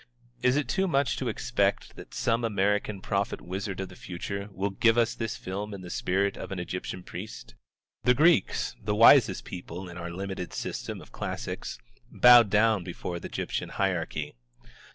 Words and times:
Is 0.41 0.55
it 0.57 0.67
too 0.67 0.87
much 0.87 1.15
to 1.17 1.27
expect 1.27 1.95
that 1.95 2.11
some 2.15 2.43
American 2.43 3.01
prophet 3.01 3.39
wizard 3.39 3.79
of 3.81 3.89
the 3.89 3.95
future 3.95 4.49
will 4.51 4.71
give 4.71 4.97
us 4.97 5.13
this 5.13 5.35
film 5.35 5.75
in 5.75 5.81
the 5.81 5.91
spirit 5.91 6.37
of 6.37 6.51
an 6.51 6.57
Egyptian 6.57 7.03
priest? 7.03 7.53
The 8.01 8.15
Greeks, 8.15 8.75
the 8.83 8.95
wisest 8.95 9.45
people 9.45 9.87
in 9.87 9.97
our 9.99 10.09
limited 10.09 10.53
system 10.53 11.01
of 11.01 11.11
classics, 11.11 11.77
bowed 12.11 12.49
down 12.49 12.83
before 12.83 13.19
the 13.19 13.27
Egyptian 13.27 13.69
hierarchy. 13.69 14.33